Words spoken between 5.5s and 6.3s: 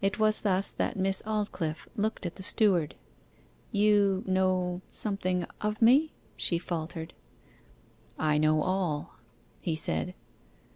of me?'